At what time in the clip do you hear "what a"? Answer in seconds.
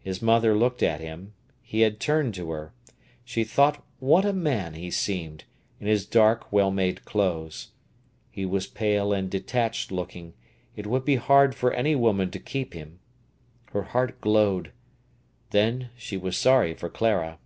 3.98-4.34